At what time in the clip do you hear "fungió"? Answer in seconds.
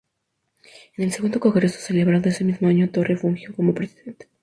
3.17-3.53